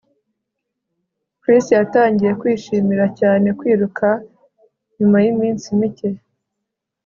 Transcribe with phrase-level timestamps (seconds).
[1.41, 4.07] Chris yatangiye kwishimira cyane kwiruka
[4.97, 6.09] nyuma yiminsi mike